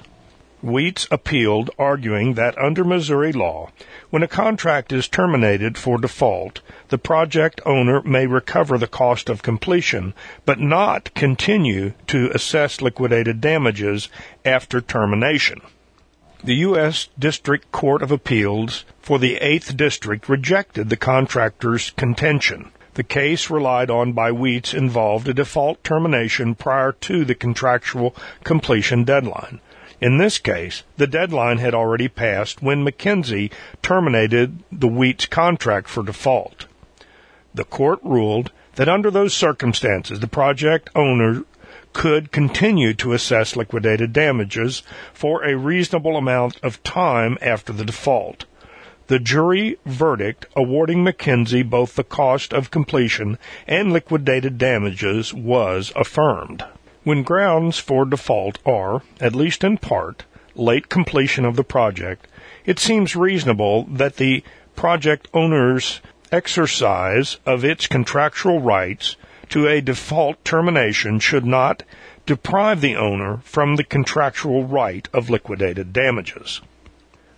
Wheats 0.65 1.07
appealed, 1.11 1.69
arguing 1.77 2.33
that 2.33 2.57
under 2.57 2.83
Missouri 2.83 3.31
law, 3.31 3.69
when 4.09 4.23
a 4.23 4.27
contract 4.27 4.91
is 4.91 5.07
terminated 5.07 5.77
for 5.77 5.99
default, 5.99 6.61
the 6.89 6.97
project 6.97 7.61
owner 7.67 8.01
may 8.01 8.25
recover 8.25 8.79
the 8.79 8.87
cost 8.87 9.29
of 9.29 9.43
completion, 9.43 10.15
but 10.43 10.59
not 10.59 11.13
continue 11.13 11.93
to 12.07 12.31
assess 12.33 12.81
liquidated 12.81 13.41
damages 13.41 14.09
after 14.43 14.81
termination. 14.81 15.61
The 16.43 16.55
U.S. 16.55 17.09
District 17.19 17.71
Court 17.71 18.01
of 18.01 18.11
Appeals 18.11 18.85
for 19.03 19.19
the 19.19 19.37
8th 19.43 19.77
District 19.77 20.27
rejected 20.27 20.89
the 20.89 20.97
contractor's 20.97 21.91
contention. 21.91 22.71
The 22.95 23.03
case 23.03 23.51
relied 23.51 23.91
on 23.91 24.13
by 24.13 24.31
Wheats 24.31 24.73
involved 24.73 25.27
a 25.27 25.33
default 25.35 25.83
termination 25.83 26.55
prior 26.55 26.93
to 27.01 27.23
the 27.23 27.35
contractual 27.35 28.15
completion 28.43 29.03
deadline. 29.03 29.59
In 30.01 30.17
this 30.17 30.37
case, 30.39 30.83
the 30.97 31.07
deadline 31.07 31.57
had 31.57 31.73
already 31.73 32.07
passed 32.07 32.61
when 32.61 32.83
McKenzie 32.85 33.51
terminated 33.81 34.63
the 34.71 34.87
Wheats 34.87 35.25
contract 35.25 35.87
for 35.87 36.03
default. 36.03 36.65
The 37.53 37.63
court 37.63 37.99
ruled 38.03 38.51
that 38.75 38.89
under 38.89 39.09
those 39.09 39.33
circumstances, 39.33 40.19
the 40.19 40.27
project 40.27 40.89
owner 40.95 41.43
could 41.93 42.33
continue 42.33 42.93
to 42.93 43.13
assess 43.13 43.55
liquidated 43.55 44.11
damages 44.11 44.83
for 45.13 45.45
a 45.45 45.55
reasonable 45.55 46.17
amount 46.17 46.59
of 46.61 46.83
time 46.83 47.37
after 47.41 47.71
the 47.71 47.85
default. 47.85 48.45
The 49.07 49.19
jury 49.19 49.77
verdict 49.85 50.45
awarding 50.57 51.05
McKenzie 51.05 51.67
both 51.67 51.95
the 51.95 52.03
cost 52.03 52.53
of 52.53 52.71
completion 52.71 53.37
and 53.65 53.93
liquidated 53.93 54.57
damages 54.57 55.33
was 55.33 55.93
affirmed. 55.95 56.65
When 57.05 57.21
grounds 57.21 57.77
for 57.77 58.03
default 58.03 58.57
are, 58.65 59.03
at 59.21 59.35
least 59.35 59.63
in 59.63 59.77
part, 59.77 60.25
late 60.55 60.89
completion 60.89 61.45
of 61.45 61.55
the 61.55 61.63
project, 61.63 62.25
it 62.65 62.79
seems 62.79 63.15
reasonable 63.15 63.83
that 63.83 64.15
the 64.15 64.43
project 64.75 65.27
owner's 65.31 66.01
exercise 66.31 67.37
of 67.45 67.63
its 67.63 67.85
contractual 67.85 68.59
rights 68.59 69.17
to 69.49 69.67
a 69.67 69.81
default 69.81 70.43
termination 70.43 71.19
should 71.19 71.45
not 71.45 71.83
deprive 72.25 72.81
the 72.81 72.95
owner 72.95 73.37
from 73.43 73.75
the 73.75 73.83
contractual 73.83 74.63
right 74.63 75.07
of 75.13 75.29
liquidated 75.29 75.93
damages. 75.93 76.59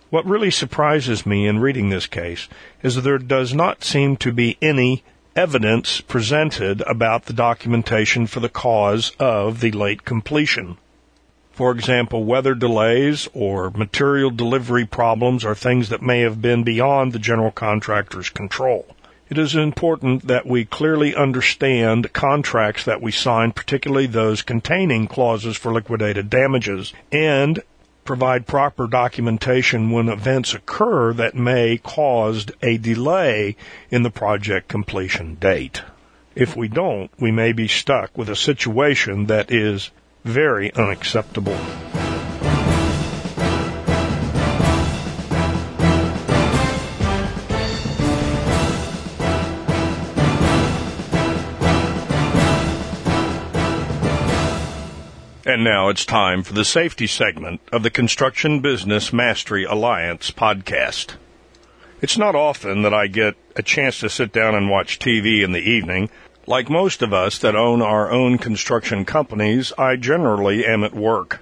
What 0.08 0.24
really 0.24 0.50
surprises 0.50 1.26
me 1.26 1.46
in 1.46 1.58
reading 1.58 1.90
this 1.90 2.06
case 2.06 2.48
is 2.82 2.94
that 2.94 3.02
there 3.02 3.18
does 3.18 3.52
not 3.52 3.84
seem 3.84 4.16
to 4.16 4.32
be 4.32 4.56
any 4.62 5.04
evidence 5.38 6.00
presented 6.00 6.80
about 6.80 7.26
the 7.26 7.32
documentation 7.32 8.26
for 8.26 8.40
the 8.40 8.48
cause 8.48 9.12
of 9.20 9.60
the 9.60 9.70
late 9.70 10.04
completion. 10.04 10.76
For 11.52 11.70
example, 11.70 12.24
weather 12.24 12.56
delays 12.56 13.28
or 13.32 13.70
material 13.70 14.30
delivery 14.30 14.84
problems 14.84 15.44
are 15.44 15.54
things 15.54 15.90
that 15.90 16.02
may 16.02 16.22
have 16.22 16.42
been 16.42 16.64
beyond 16.64 17.12
the 17.12 17.20
general 17.20 17.52
contractor's 17.52 18.30
control. 18.30 18.96
It 19.30 19.38
is 19.38 19.54
important 19.54 20.26
that 20.26 20.44
we 20.44 20.64
clearly 20.64 21.14
understand 21.14 22.12
contracts 22.12 22.84
that 22.84 23.00
we 23.00 23.12
sign, 23.12 23.52
particularly 23.52 24.08
those 24.08 24.42
containing 24.42 25.06
clauses 25.06 25.56
for 25.56 25.72
liquidated 25.72 26.28
damages, 26.28 26.92
and 27.12 27.62
provide 28.08 28.46
proper 28.46 28.86
documentation 28.86 29.90
when 29.90 30.08
events 30.08 30.54
occur 30.54 31.12
that 31.12 31.34
may 31.34 31.76
cause 31.76 32.46
a 32.62 32.78
delay 32.78 33.54
in 33.90 34.02
the 34.02 34.10
project 34.10 34.66
completion 34.66 35.34
date. 35.34 35.82
If 36.34 36.56
we 36.56 36.68
don't, 36.68 37.10
we 37.20 37.30
may 37.30 37.52
be 37.52 37.68
stuck 37.68 38.16
with 38.16 38.30
a 38.30 38.34
situation 38.34 39.26
that 39.26 39.52
is 39.52 39.90
very 40.24 40.72
unacceptable. 40.72 41.58
And 55.48 55.64
now 55.64 55.88
it's 55.88 56.04
time 56.04 56.42
for 56.42 56.52
the 56.52 56.62
safety 56.62 57.06
segment 57.06 57.62
of 57.72 57.82
the 57.82 57.88
Construction 57.88 58.60
Business 58.60 59.14
Mastery 59.14 59.64
Alliance 59.64 60.30
podcast. 60.30 61.14
It's 62.02 62.18
not 62.18 62.34
often 62.34 62.82
that 62.82 62.92
I 62.92 63.06
get 63.06 63.34
a 63.56 63.62
chance 63.62 63.98
to 64.00 64.10
sit 64.10 64.30
down 64.30 64.54
and 64.54 64.68
watch 64.68 64.98
TV 64.98 65.42
in 65.42 65.52
the 65.52 65.62
evening. 65.62 66.10
Like 66.46 66.68
most 66.68 67.00
of 67.00 67.14
us 67.14 67.38
that 67.38 67.56
own 67.56 67.80
our 67.80 68.10
own 68.10 68.36
construction 68.36 69.06
companies, 69.06 69.72
I 69.78 69.96
generally 69.96 70.66
am 70.66 70.84
at 70.84 70.92
work. 70.92 71.40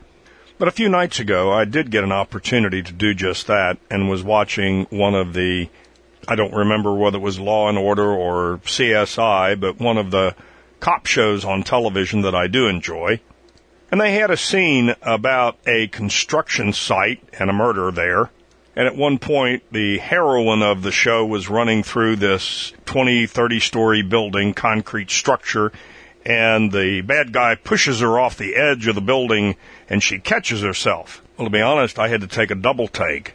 But 0.56 0.68
a 0.68 0.70
few 0.78 0.88
nights 0.88 1.18
ago, 1.18 1.52
I 1.52 1.64
did 1.64 1.90
get 1.90 2.04
an 2.04 2.12
opportunity 2.12 2.84
to 2.84 2.92
do 2.92 3.12
just 3.12 3.48
that 3.48 3.76
and 3.90 4.08
was 4.08 4.22
watching 4.22 4.84
one 4.90 5.16
of 5.16 5.34
the, 5.34 5.68
I 6.28 6.36
don't 6.36 6.54
remember 6.54 6.94
whether 6.94 7.18
it 7.18 7.22
was 7.22 7.40
Law 7.40 7.68
and 7.68 7.76
Order 7.76 8.08
or 8.08 8.58
CSI, 8.58 9.58
but 9.58 9.80
one 9.80 9.98
of 9.98 10.12
the 10.12 10.36
cop 10.78 11.06
shows 11.06 11.44
on 11.44 11.64
television 11.64 12.20
that 12.20 12.36
I 12.36 12.46
do 12.46 12.68
enjoy. 12.68 13.20
And 13.90 14.00
they 14.00 14.12
had 14.12 14.30
a 14.30 14.36
scene 14.36 14.94
about 15.02 15.58
a 15.66 15.86
construction 15.88 16.72
site 16.72 17.22
and 17.38 17.48
a 17.48 17.52
murder 17.52 17.90
there. 17.90 18.30
And 18.74 18.86
at 18.86 18.96
one 18.96 19.18
point, 19.18 19.62
the 19.70 19.98
heroine 19.98 20.62
of 20.62 20.82
the 20.82 20.92
show 20.92 21.24
was 21.24 21.48
running 21.48 21.82
through 21.82 22.16
this 22.16 22.72
20, 22.84 23.26
30 23.26 23.60
story 23.60 24.02
building, 24.02 24.52
concrete 24.52 25.10
structure, 25.10 25.72
and 26.26 26.72
the 26.72 27.00
bad 27.02 27.32
guy 27.32 27.54
pushes 27.54 28.00
her 28.00 28.18
off 28.18 28.36
the 28.36 28.56
edge 28.56 28.88
of 28.88 28.96
the 28.96 29.00
building 29.00 29.54
and 29.88 30.02
she 30.02 30.18
catches 30.18 30.60
herself. 30.62 31.22
Well, 31.36 31.46
to 31.46 31.50
be 31.50 31.60
honest, 31.60 31.98
I 31.98 32.08
had 32.08 32.20
to 32.22 32.26
take 32.26 32.50
a 32.50 32.56
double 32.56 32.88
take 32.88 33.34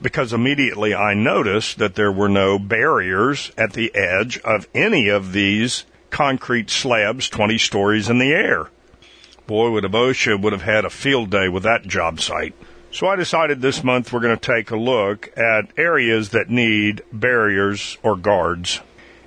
because 0.00 0.32
immediately 0.32 0.94
I 0.94 1.14
noticed 1.14 1.78
that 1.78 1.96
there 1.96 2.12
were 2.12 2.28
no 2.28 2.58
barriers 2.58 3.50
at 3.58 3.72
the 3.72 3.94
edge 3.94 4.38
of 4.38 4.68
any 4.74 5.08
of 5.08 5.32
these 5.32 5.84
concrete 6.10 6.70
slabs 6.70 7.28
20 7.28 7.58
stories 7.58 8.08
in 8.08 8.18
the 8.18 8.32
air. 8.32 8.68
Boy, 9.46 9.70
would 9.70 9.84
OSHA 9.84 10.40
would 10.40 10.52
have 10.52 10.62
had 10.62 10.84
a 10.84 10.90
field 10.90 11.30
day 11.30 11.48
with 11.48 11.64
that 11.64 11.82
job 11.82 12.20
site. 12.20 12.54
So 12.92 13.06
I 13.06 13.16
decided 13.16 13.60
this 13.60 13.82
month 13.82 14.12
we're 14.12 14.20
going 14.20 14.38
to 14.38 14.54
take 14.54 14.70
a 14.70 14.76
look 14.76 15.32
at 15.36 15.78
areas 15.78 16.28
that 16.30 16.50
need 16.50 17.02
barriers 17.12 17.96
or 18.02 18.16
guards. 18.16 18.80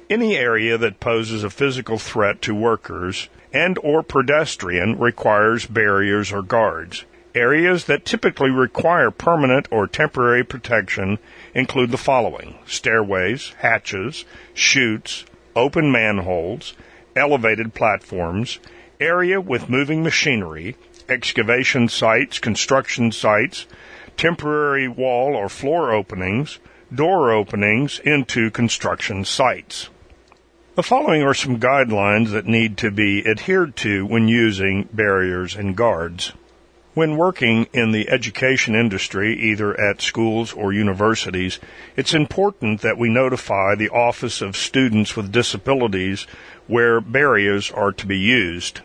Any 0.09 0.37
area 0.37 0.77
that 0.77 0.99
poses 0.99 1.43
a 1.43 1.49
physical 1.49 1.97
threat 1.97 2.41
to 2.43 2.53
workers 2.53 3.27
and 3.51 3.79
or 3.81 4.03
pedestrian 4.03 4.99
requires 4.99 5.65
barriers 5.65 6.31
or 6.31 6.43
guards. 6.43 7.05
Areas 7.33 7.85
that 7.85 8.05
typically 8.05 8.51
require 8.51 9.09
permanent 9.11 9.67
or 9.71 9.87
temporary 9.87 10.43
protection 10.43 11.17
include 11.53 11.89
the 11.89 11.97
following 11.97 12.59
stairways, 12.67 13.53
hatches, 13.57 14.25
chutes, 14.53 15.25
open 15.55 15.91
manholes, 15.91 16.75
elevated 17.15 17.73
platforms, 17.73 18.59
area 18.99 19.39
with 19.41 19.69
moving 19.69 20.03
machinery, 20.03 20.75
excavation 21.09 21.87
sites, 21.87 22.39
construction 22.39 23.11
sites, 23.11 23.65
temporary 24.17 24.87
wall 24.87 25.35
or 25.35 25.49
floor 25.49 25.91
openings, 25.91 26.59
door 26.93 27.31
openings 27.31 27.99
into 27.99 28.49
construction 28.51 29.25
sites. 29.25 29.89
The 30.75 30.83
following 30.83 31.23
are 31.23 31.33
some 31.33 31.59
guidelines 31.59 32.31
that 32.31 32.47
need 32.47 32.77
to 32.77 32.91
be 32.91 33.25
adhered 33.25 33.75
to 33.77 34.05
when 34.05 34.27
using 34.27 34.89
barriers 34.91 35.55
and 35.55 35.75
guards. 35.75 36.33
When 36.95 37.17
working 37.17 37.67
in 37.73 37.91
the 37.91 38.07
education 38.07 38.73
industry, 38.73 39.37
either 39.37 39.77
at 39.77 40.01
schools 40.01 40.53
or 40.53 40.71
universities, 40.71 41.59
it's 41.97 42.13
important 42.13 42.79
that 42.83 42.97
we 42.97 43.09
notify 43.09 43.75
the 43.75 43.89
Office 43.89 44.41
of 44.41 44.55
Students 44.55 45.13
with 45.13 45.29
Disabilities 45.29 46.25
where 46.67 47.01
barriers 47.01 47.69
are 47.69 47.91
to 47.91 48.07
be 48.07 48.17
used. 48.17 48.79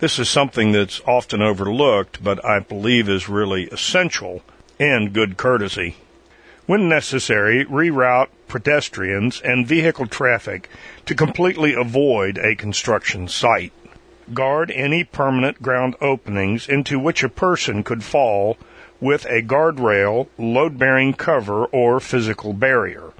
This 0.00 0.18
is 0.18 0.28
something 0.28 0.72
that's 0.72 1.00
often 1.06 1.42
overlooked, 1.42 2.24
but 2.24 2.44
I 2.44 2.58
believe 2.58 3.08
is 3.08 3.28
really 3.28 3.68
essential 3.68 4.42
and 4.80 5.12
good 5.12 5.36
courtesy. 5.36 5.94
When 6.66 6.88
necessary, 6.88 7.64
reroute 7.66 8.30
pedestrians 8.48 9.40
and 9.40 9.64
vehicle 9.64 10.08
traffic 10.08 10.68
to 11.06 11.14
completely 11.14 11.74
avoid 11.74 12.36
a 12.36 12.56
construction 12.56 13.28
site. 13.28 13.72
Guard 14.32 14.70
any 14.70 15.04
permanent 15.04 15.60
ground 15.60 15.96
openings 16.00 16.68
into 16.68 16.98
which 16.98 17.22
a 17.22 17.28
person 17.28 17.82
could 17.82 18.02
fall 18.02 18.56
with 19.00 19.26
a 19.26 19.42
guardrail, 19.42 20.28
load 20.38 20.78
bearing 20.78 21.12
cover, 21.12 21.66
or 21.66 22.00
physical 22.00 22.54
barrier. 22.54 23.12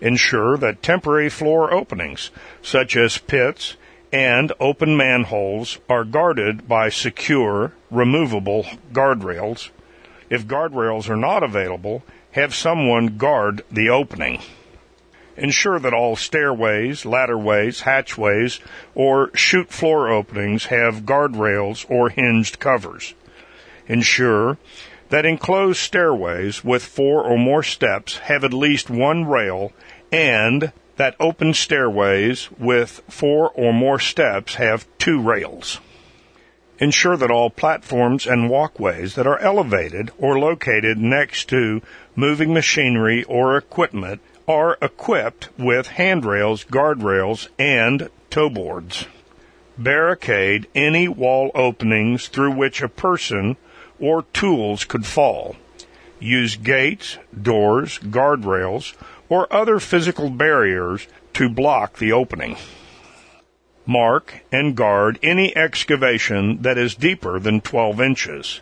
Ensure 0.00 0.56
that 0.56 0.82
temporary 0.82 1.28
floor 1.28 1.72
openings, 1.72 2.30
such 2.62 2.96
as 2.96 3.18
pits 3.18 3.76
and 4.10 4.52
open 4.58 4.96
manholes, 4.96 5.78
are 5.88 6.04
guarded 6.04 6.66
by 6.66 6.88
secure, 6.88 7.72
removable 7.90 8.64
guardrails. 8.92 9.70
If 10.30 10.46
guardrails 10.46 11.10
are 11.10 11.16
not 11.16 11.42
available, 11.42 12.02
have 12.32 12.54
someone 12.54 13.18
guard 13.18 13.62
the 13.70 13.90
opening. 13.90 14.40
Ensure 15.36 15.78
that 15.78 15.94
all 15.94 16.14
stairways, 16.14 17.04
ladderways, 17.04 17.82
hatchways, 17.82 18.60
or 18.94 19.34
chute 19.34 19.70
floor 19.70 20.10
openings 20.10 20.66
have 20.66 21.06
guardrails 21.06 21.88
or 21.90 22.10
hinged 22.10 22.58
covers. 22.58 23.14
Ensure 23.86 24.58
that 25.08 25.26
enclosed 25.26 25.78
stairways 25.78 26.62
with 26.64 26.84
four 26.84 27.22
or 27.22 27.38
more 27.38 27.62
steps 27.62 28.18
have 28.18 28.44
at 28.44 28.52
least 28.52 28.90
one 28.90 29.24
rail 29.24 29.72
and 30.10 30.72
that 30.96 31.16
open 31.18 31.54
stairways 31.54 32.50
with 32.58 33.02
four 33.08 33.50
or 33.50 33.72
more 33.72 33.98
steps 33.98 34.56
have 34.56 34.86
two 34.98 35.20
rails. 35.20 35.80
Ensure 36.78 37.16
that 37.16 37.30
all 37.30 37.50
platforms 37.50 38.26
and 38.26 38.50
walkways 38.50 39.14
that 39.14 39.26
are 39.26 39.38
elevated 39.38 40.10
or 40.18 40.38
located 40.38 40.98
next 40.98 41.48
to 41.48 41.80
moving 42.16 42.52
machinery 42.52 43.24
or 43.24 43.56
equipment 43.56 44.20
are 44.48 44.76
equipped 44.82 45.48
with 45.58 45.86
handrails, 45.88 46.64
guardrails, 46.64 47.48
and 47.58 48.10
toe 48.30 48.50
boards. 48.50 49.06
Barricade 49.78 50.66
any 50.74 51.08
wall 51.08 51.50
openings 51.54 52.28
through 52.28 52.52
which 52.52 52.82
a 52.82 52.88
person 52.88 53.56
or 53.98 54.22
tools 54.32 54.84
could 54.84 55.06
fall. 55.06 55.56
Use 56.18 56.56
gates, 56.56 57.18
doors, 57.40 57.98
guardrails, 57.98 58.94
or 59.28 59.52
other 59.52 59.80
physical 59.80 60.30
barriers 60.30 61.06
to 61.34 61.48
block 61.48 61.98
the 61.98 62.12
opening. 62.12 62.56
Mark 63.86 64.44
and 64.52 64.76
guard 64.76 65.18
any 65.22 65.56
excavation 65.56 66.62
that 66.62 66.78
is 66.78 66.94
deeper 66.94 67.38
than 67.38 67.60
12 67.60 68.00
inches. 68.00 68.60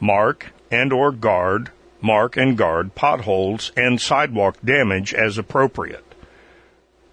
Mark 0.00 0.52
and 0.70 0.92
or 0.92 1.12
guard 1.12 1.70
mark 2.02 2.36
and 2.36 2.56
guard 2.56 2.94
potholes 2.94 3.72
and 3.76 4.00
sidewalk 4.00 4.56
damage 4.64 5.14
as 5.14 5.38
appropriate. 5.38 6.04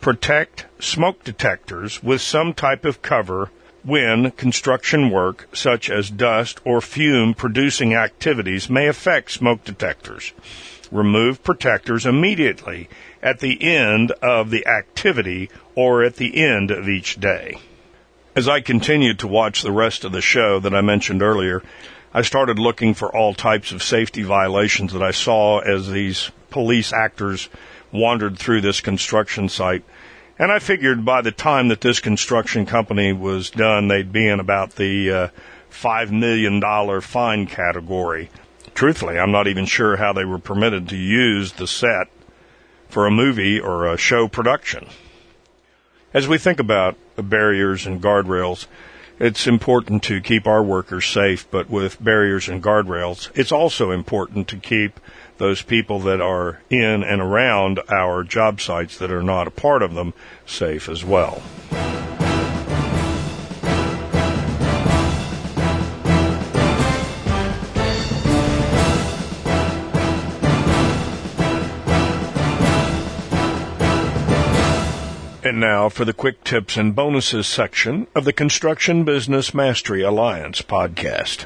Protect 0.02 0.65
smoke 0.80 1.23
detectors 1.23 2.02
with 2.02 2.21
some 2.21 2.54
type 2.54 2.86
of 2.86 3.02
cover 3.02 3.52
when 3.84 4.32
construction 4.32 5.10
work, 5.10 5.47
such 5.54 5.89
as 5.89 6.10
dust 6.10 6.60
or 6.65 6.82
fume 6.82 7.34
producing 7.34 7.93
activities, 7.93 8.69
may 8.69 8.88
affect 8.88 9.32
smoke 9.32 9.63
detectors. 9.63 10.34
Remove 10.91 11.43
protectors 11.43 12.06
immediately 12.06 12.89
at 13.21 13.39
the 13.39 13.62
end 13.62 14.12
of 14.21 14.49
the 14.49 14.65
activity 14.67 15.49
or 15.75 16.04
at 16.04 16.15
the 16.15 16.43
end 16.43 16.71
of 16.71 16.89
each 16.89 17.19
day. 17.19 17.60
As 18.36 18.47
I 18.47 18.62
continued 18.62 19.19
to 19.19 19.28
watch 19.28 19.62
the 19.62 19.71
rest 19.71 20.06
of 20.06 20.12
the 20.12 20.21
show 20.21 20.60
that 20.60 20.73
I 20.73 20.82
mentioned 20.82 21.21
earlier, 21.21 21.62
I 22.13 22.24
started 22.24 22.58
looking 22.58 22.95
for 22.95 23.15
all 23.15 23.34
types 23.34 23.72
of 23.72 23.84
safety 23.84 24.24
violations 24.24 24.93
that 24.93 25.04
I 25.04 25.12
saw 25.12 25.60
as 25.60 25.89
these 25.89 26.32
police 26.50 26.91
actors 26.91 27.50
wandered 27.91 28.39
through 28.39 28.62
this 28.62 28.82
construction 28.82 29.48
site. 29.48 29.84
And 30.39 30.52
I 30.52 30.60
figured 30.60 31.06
by 31.06 31.22
the 31.22 31.32
time 31.32 31.67
that 31.67 31.82
this 31.82 32.00
construction 32.00 32.65
company 32.65 33.13
was 33.13 33.52
done, 33.52 33.88
they'd 33.88 34.12
be 34.12 34.28
in 34.28 34.39
about 34.39 34.76
the 34.76 35.12
uh, 35.12 35.28
$5 35.72 36.12
million 36.12 37.02
fine 37.02 37.45
category. 37.45 38.30
Truthfully, 38.74 39.19
I'm 39.19 39.32
not 39.32 39.48
even 39.48 39.65
sure 39.65 39.98
how 39.98 40.13
they 40.13 40.26
were 40.26 40.39
permitted 40.39 40.89
to 40.89 40.95
use 40.95 41.54
the 41.54 41.67
set 41.67 42.08
for 42.88 43.06
a 43.06 43.12
movie 43.12 43.60
or 43.60 43.86
a 43.86 43.98
show 43.98 44.28
production. 44.28 44.88
As 46.13 46.28
we 46.28 46.39
think 46.39 46.60
about 46.60 46.98
barriers 47.17 47.86
and 47.86 48.02
guardrails, 48.02 48.65
it's 49.19 49.47
important 49.47 50.03
to 50.03 50.21
keep 50.21 50.47
our 50.47 50.63
workers 50.63 51.05
safe, 51.05 51.49
but 51.51 51.69
with 51.69 52.01
barriers 52.03 52.47
and 52.47 52.63
guardrails, 52.63 53.29
it's 53.36 53.51
also 53.51 53.91
important 53.91 54.47
to 54.47 54.58
keep 54.58 54.99
those 55.38 55.62
people 55.62 55.99
that 56.01 56.21
are 56.21 56.62
in 56.69 57.03
and 57.03 57.21
around 57.21 57.79
our 57.89 58.23
job 58.23 58.62
sites 58.62 58.97
that 58.97 59.12
are 59.12 59.23
not 59.23 59.47
a 59.47 59.51
part 59.51 59.82
of 59.82 59.93
them 59.93 60.13
safe 60.45 60.88
as 60.89 61.03
well. 61.03 61.41
Now 75.60 75.89
for 75.89 76.06
the 76.06 76.13
quick 76.13 76.43
tips 76.43 76.78
and 76.78 76.95
bonuses 76.95 77.45
section 77.45 78.08
of 78.15 78.24
the 78.24 78.32
Construction 78.32 79.04
Business 79.04 79.54
Mastery 79.54 80.02
Alliance 80.02 80.62
podcast. 80.62 81.45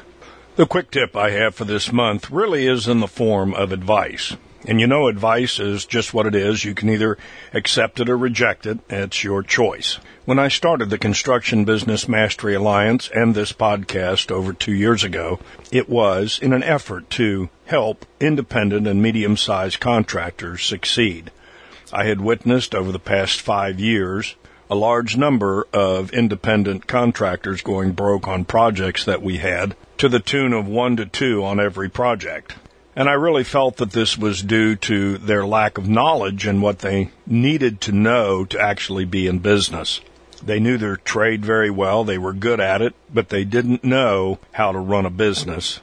The 0.56 0.66
quick 0.66 0.92
tip 0.92 1.16
I 1.16 1.30
have 1.30 1.56
for 1.56 1.64
this 1.64 1.92
month 1.92 2.30
really 2.30 2.66
is 2.66 2.86
in 2.86 3.00
the 3.00 3.08
form 3.08 3.52
of 3.52 3.72
advice. 3.72 4.36
And 4.66 4.80
you 4.80 4.86
know, 4.86 5.08
advice 5.08 5.58
is 5.58 5.84
just 5.84 6.14
what 6.14 6.26
it 6.26 6.34
is. 6.34 6.64
You 6.64 6.74
can 6.74 6.88
either 6.88 7.18
accept 7.52 8.00
it 8.00 8.08
or 8.08 8.16
reject 8.16 8.64
it. 8.64 8.78
It's 8.88 9.24
your 9.24 9.42
choice. 9.42 9.98
When 10.24 10.38
I 10.38 10.48
started 10.48 10.88
the 10.88 10.96
Construction 10.96 11.64
Business 11.64 12.08
Mastery 12.08 12.54
Alliance 12.54 13.10
and 13.12 13.34
this 13.34 13.52
podcast 13.52 14.30
over 14.30 14.52
two 14.52 14.72
years 14.72 15.04
ago, 15.04 15.40
it 15.70 15.88
was 15.88 16.38
in 16.40 16.52
an 16.52 16.62
effort 16.62 17.10
to 17.10 17.50
help 17.66 18.06
independent 18.20 18.86
and 18.86 19.02
medium 19.02 19.36
sized 19.36 19.80
contractors 19.80 20.64
succeed. 20.64 21.30
I 21.94 22.06
had 22.06 22.20
witnessed 22.20 22.74
over 22.74 22.90
the 22.90 22.98
past 22.98 23.40
five 23.40 23.78
years 23.78 24.34
a 24.68 24.74
large 24.74 25.16
number 25.16 25.68
of 25.72 26.10
independent 26.12 26.88
contractors 26.88 27.62
going 27.62 27.92
broke 27.92 28.26
on 28.26 28.44
projects 28.44 29.04
that 29.04 29.22
we 29.22 29.36
had 29.36 29.76
to 29.98 30.08
the 30.08 30.18
tune 30.18 30.52
of 30.52 30.66
one 30.66 30.96
to 30.96 31.06
two 31.06 31.44
on 31.44 31.60
every 31.60 31.88
project. 31.88 32.56
And 32.96 33.08
I 33.08 33.12
really 33.12 33.44
felt 33.44 33.76
that 33.76 33.92
this 33.92 34.18
was 34.18 34.42
due 34.42 34.74
to 34.74 35.18
their 35.18 35.46
lack 35.46 35.78
of 35.78 35.88
knowledge 35.88 36.46
and 36.46 36.60
what 36.60 36.80
they 36.80 37.10
needed 37.28 37.80
to 37.82 37.92
know 37.92 38.44
to 38.46 38.58
actually 38.58 39.04
be 39.04 39.28
in 39.28 39.38
business. 39.38 40.00
They 40.44 40.58
knew 40.58 40.78
their 40.78 40.96
trade 40.96 41.44
very 41.44 41.70
well, 41.70 42.02
they 42.02 42.18
were 42.18 42.32
good 42.32 42.58
at 42.58 42.82
it, 42.82 42.94
but 43.12 43.28
they 43.28 43.44
didn't 43.44 43.84
know 43.84 44.40
how 44.50 44.72
to 44.72 44.80
run 44.80 45.06
a 45.06 45.10
business. 45.10 45.80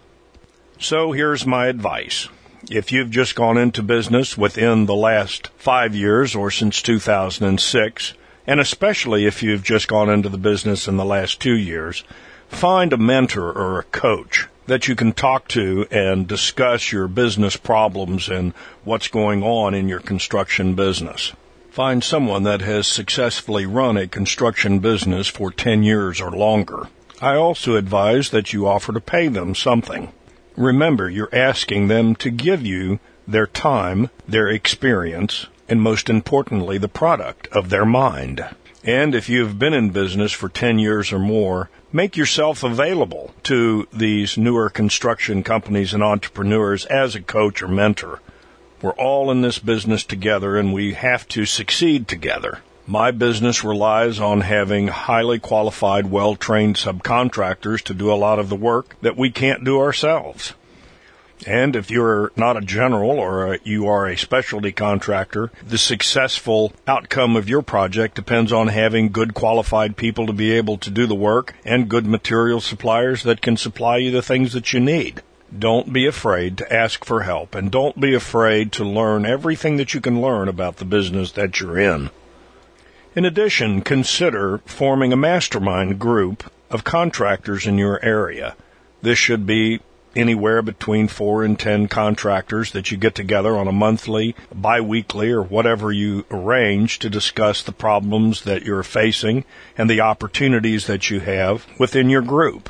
So 0.78 1.14
here's 1.14 1.46
my 1.46 1.68
advice. 1.68 2.28
If 2.70 2.92
you've 2.92 3.10
just 3.10 3.36
gone 3.36 3.58
into 3.58 3.82
business 3.82 4.38
within 4.38 4.86
the 4.86 4.96
last 4.96 5.50
five 5.58 5.96
years 5.96 6.36
or 6.36 6.52
since 6.52 6.82
2006, 6.82 8.14
And 8.48 8.60
especially 8.60 9.26
if 9.26 9.44
you've 9.44 9.64
just 9.64 9.88
gone 9.88 10.10
into 10.10 10.30
the 10.30 10.38
business 10.38 10.88
in 10.88 10.98
the 10.98 11.06
last 11.06 11.40
two 11.40 11.56
years, 11.56 12.04
find 12.50 12.92
a 12.92 12.98
mentor 12.98 13.52
or 13.52 13.80
a 13.80 13.84
coach 13.84 14.48
that 14.68 14.88
you 14.88 14.96
can 14.96 15.14
talk 15.14 15.48
to 15.50 15.86
and 15.92 16.28
discuss 16.28 16.92
your 16.92 17.08
business 17.08 17.56
problems 17.56 18.30
and 18.30 18.54
what's 18.84 19.08
going 19.08 19.44
on 19.44 19.74
in 19.74 19.88
your 19.88 20.00
construction 20.00 20.76
business. 20.76 21.34
Find 21.70 22.04
someone 22.04 22.44
that 22.44 22.62
has 22.62 22.88
successfully 22.88 23.66
run 23.66 23.96
a 23.96 24.08
construction 24.08 24.80
business 24.80 25.28
for 25.28 25.52
10 25.52 25.84
years 25.84 26.20
or 26.20 26.32
longer. 26.32 26.88
I 27.22 27.36
also 27.36 27.76
advise 27.76 28.32
that 28.32 28.52
you 28.52 28.68
offer 28.68 28.92
to 28.92 29.00
pay 29.00 29.28
them 29.28 29.56
something. 29.56 30.12
Remember, 30.58 31.10
you're 31.10 31.34
asking 31.34 31.88
them 31.88 32.16
to 32.16 32.30
give 32.30 32.66
you 32.66 33.00
their 33.28 33.48
time, 33.48 34.10
their 34.28 34.50
experience, 34.50 35.48
and 35.70 35.82
most 35.82 36.10
importantly, 36.10 36.78
the 36.78 36.90
product 36.90 37.48
of 37.54 37.70
their 37.70 37.86
mind. 37.86 38.44
And 38.84 39.14
if 39.14 39.30
you've 39.30 39.60
been 39.60 39.74
in 39.74 39.92
business 39.92 40.32
for 40.32 40.50
10 40.50 40.80
years 40.80 41.14
or 41.14 41.20
more, 41.20 41.70
make 41.94 42.18
yourself 42.18 42.64
available 42.64 43.34
to 43.44 43.88
these 43.94 44.38
newer 44.38 44.70
construction 44.70 45.44
companies 45.44 45.94
and 45.94 46.04
entrepreneurs 46.04 46.86
as 46.88 47.16
a 47.16 47.22
coach 47.22 47.62
or 47.62 47.68
mentor. 47.68 48.20
We're 48.82 48.92
all 48.92 49.30
in 49.30 49.42
this 49.42 49.60
business 49.60 50.04
together 50.04 50.58
and 50.58 50.74
we 50.74 50.94
have 50.94 51.28
to 51.30 51.46
succeed 51.46 52.08
together. 52.08 52.60
My 52.88 53.12
business 53.12 53.64
relies 53.64 54.20
on 54.20 54.42
having 54.42 54.88
highly 54.88 55.38
qualified, 55.38 56.10
well-trained 56.10 56.78
subcontractors 56.78 57.84
to 57.84 57.94
do 57.94 58.12
a 58.12 58.16
lot 58.16 58.40
of 58.40 58.50
the 58.50 58.56
work 58.56 58.96
that 59.02 59.16
we 59.16 59.30
can't 59.30 59.64
do 59.64 59.80
ourselves. 59.80 60.54
And 61.46 61.76
if 61.76 61.90
you're 61.90 62.32
not 62.36 62.58
a 62.58 62.62
general 62.62 63.12
or 63.12 63.54
a, 63.54 63.60
you 63.64 63.88
are 63.88 64.08
a 64.08 64.18
specialty 64.18 64.72
contractor, 64.72 65.52
the 65.66 65.78
successful 65.78 66.74
outcome 66.88 67.36
of 67.36 67.50
your 67.50 67.62
project 67.62 68.16
depends 68.16 68.52
on 68.52 68.68
having 68.68 69.12
good 69.12 69.34
qualified 69.34 69.96
people 69.96 70.26
to 70.28 70.34
be 70.34 70.52
able 70.52 70.78
to 70.80 70.90
do 70.90 71.06
the 71.06 71.16
work 71.16 71.56
and 71.64 71.90
good 71.90 72.06
material 72.06 72.62
suppliers 72.62 73.24
that 73.24 73.42
can 73.42 73.58
supply 73.58 73.98
you 73.98 74.12
the 74.12 74.22
things 74.22 74.54
that 74.54 74.74
you 74.74 74.80
need. 74.80 75.22
Don't 75.58 75.92
be 75.92 76.08
afraid 76.08 76.58
to 76.58 76.74
ask 76.74 77.06
for 77.06 77.22
help 77.24 77.56
and 77.56 77.72
don't 77.72 78.00
be 78.00 78.14
afraid 78.14 78.72
to 78.74 78.84
learn 78.84 79.26
everything 79.26 79.78
that 79.78 79.94
you 79.94 80.02
can 80.02 80.22
learn 80.22 80.48
about 80.48 80.78
the 80.78 80.86
business 80.86 81.32
that 81.34 81.60
you're 81.60 81.80
in. 81.80 82.10
In 83.14 83.26
addition, 83.26 83.82
consider 83.82 84.60
forming 84.60 85.12
a 85.12 85.18
mastermind 85.18 86.00
group 86.00 86.50
of 86.70 86.86
contractors 86.86 87.68
in 87.68 87.78
your 87.78 88.00
area. 88.02 88.56
This 89.02 89.18
should 89.18 89.46
be 89.46 89.82
anywhere 90.16 90.62
between 90.62 91.10
four 91.10 91.44
and 91.44 91.60
ten 91.60 91.90
contractors 91.90 92.72
that 92.72 92.90
you 92.90 92.96
get 92.96 93.14
together 93.14 93.58
on 93.58 93.68
a 93.68 93.74
monthly, 93.74 94.34
biweekly, 94.54 95.30
or 95.30 95.42
whatever 95.42 95.92
you 95.92 96.26
arrange 96.32 97.00
to 97.00 97.10
discuss 97.10 97.62
the 97.62 97.74
problems 97.74 98.44
that 98.44 98.64
you're 98.64 98.82
facing 98.82 99.44
and 99.78 99.90
the 99.90 100.00
opportunities 100.00 100.88
that 100.88 101.10
you 101.10 101.20
have 101.20 101.66
within 101.78 102.10
your 102.10 102.22
group. 102.22 102.70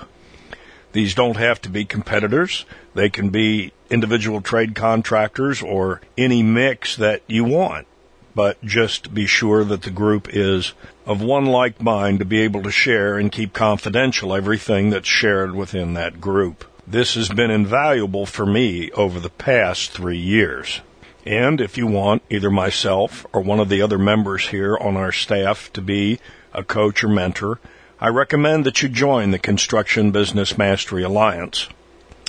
These 0.91 1.13
don't 1.13 1.37
have 1.37 1.61
to 1.61 1.69
be 1.69 1.85
competitors. 1.85 2.65
They 2.95 3.09
can 3.09 3.29
be 3.29 3.73
individual 3.91 4.41
trade 4.41 4.73
contractors 4.73 5.61
or 5.61 6.01
any 6.17 6.41
mix 6.41 6.95
that 6.95 7.21
you 7.27 7.43
want. 7.43 7.85
But 8.33 8.63
just 8.63 9.13
be 9.13 9.25
sure 9.25 9.63
that 9.63 9.81
the 9.81 9.91
group 9.91 10.29
is 10.31 10.73
of 11.05 11.21
one 11.21 11.45
like 11.45 11.81
mind 11.81 12.19
to 12.19 12.25
be 12.25 12.41
able 12.41 12.63
to 12.63 12.71
share 12.71 13.17
and 13.17 13.31
keep 13.31 13.53
confidential 13.53 14.33
everything 14.33 14.89
that's 14.89 15.07
shared 15.07 15.53
within 15.53 15.93
that 15.95 16.21
group. 16.21 16.63
This 16.87 17.15
has 17.15 17.29
been 17.29 17.51
invaluable 17.51 18.25
for 18.25 18.45
me 18.45 18.91
over 18.91 19.19
the 19.19 19.29
past 19.29 19.91
three 19.91 20.17
years. 20.17 20.81
And 21.25 21.61
if 21.61 21.77
you 21.77 21.87
want 21.87 22.23
either 22.29 22.49
myself 22.49 23.25
or 23.31 23.41
one 23.41 23.59
of 23.59 23.69
the 23.69 23.81
other 23.81 23.99
members 23.99 24.47
here 24.47 24.77
on 24.77 24.97
our 24.97 25.11
staff 25.11 25.71
to 25.73 25.81
be 25.81 26.19
a 26.53 26.63
coach 26.63 27.03
or 27.03 27.07
mentor, 27.07 27.59
I 27.99 28.07
recommend 28.07 28.65
that 28.65 28.81
you 28.81 28.89
join 28.89 29.29
the 29.29 29.37
Construction 29.37 30.09
Business 30.09 30.57
Mastery 30.57 31.03
Alliance. 31.03 31.69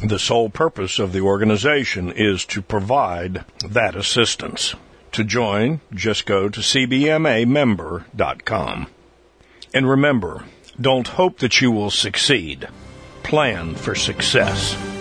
The 0.04 0.18
sole 0.18 0.50
purpose 0.50 0.98
of 0.98 1.12
the 1.12 1.22
organization 1.22 2.12
is 2.12 2.44
to 2.46 2.60
provide 2.60 3.44
that 3.66 3.96
assistance. 3.96 4.74
To 5.12 5.24
join, 5.24 5.80
just 5.92 6.26
go 6.26 6.48
to 6.48 6.60
cbmamember.com. 6.60 8.86
And 9.74 9.88
remember, 9.88 10.44
don't 10.80 11.08
hope 11.08 11.38
that 11.38 11.60
you 11.60 11.70
will 11.70 11.90
succeed 11.90 12.68
plan 13.22 13.74
for 13.74 13.94
success. 13.94 14.91